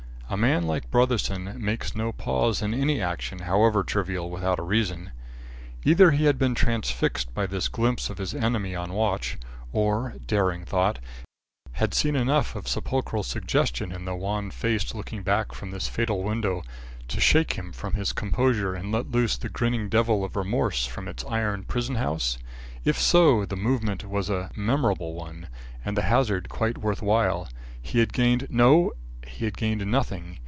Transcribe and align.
A 0.33 0.37
man 0.37 0.63
like 0.63 0.89
Brotherson 0.89 1.59
makes 1.59 1.93
no 1.93 2.13
pause 2.13 2.61
in 2.61 2.73
any 2.73 3.01
action 3.01 3.39
however 3.39 3.83
trivial, 3.83 4.29
without 4.29 4.59
a 4.59 4.63
reason. 4.63 5.11
Either 5.83 6.11
he 6.11 6.23
had 6.23 6.37
been 6.39 6.55
transfixed 6.55 7.33
by 7.33 7.45
this 7.45 7.67
glimpse 7.67 8.09
of 8.09 8.17
his 8.17 8.33
enemy 8.33 8.73
on 8.73 8.93
watch, 8.93 9.37
or 9.73 10.15
daring 10.27 10.63
thought! 10.63 10.99
had 11.73 11.93
seen 11.93 12.15
enough 12.15 12.55
of 12.55 12.69
sepulchral 12.69 13.23
suggestion 13.23 13.91
in 13.91 14.05
the 14.05 14.15
wan 14.15 14.51
face 14.51 14.95
looking 14.95 15.21
forth 15.21 15.53
from 15.53 15.71
this 15.71 15.89
fatal 15.89 16.23
window 16.23 16.63
to 17.09 17.19
shake 17.19 17.51
him 17.55 17.73
from 17.73 17.95
his 17.95 18.13
composure 18.13 18.73
and 18.73 18.89
let 18.89 19.11
loose 19.11 19.35
the 19.35 19.49
grinning 19.49 19.89
devil 19.89 20.23
of 20.23 20.37
remorse 20.37 20.85
from 20.85 21.09
its 21.09 21.25
iron 21.29 21.65
prison 21.65 21.95
house? 21.95 22.37
If 22.85 22.97
so, 22.97 23.43
the 23.43 23.57
movement 23.57 24.07
was 24.09 24.29
a 24.29 24.49
memorable 24.55 25.13
one, 25.13 25.49
and 25.83 25.97
the 25.97 26.03
hazard 26.03 26.47
quite 26.47 26.77
worth 26.77 27.01
while. 27.01 27.49
He 27.81 27.99
had 27.99 28.13
gained 28.13 28.47
no! 28.49 28.93
he 29.27 29.45
had 29.45 29.55
gained 29.55 29.85
nothing. 29.85 30.39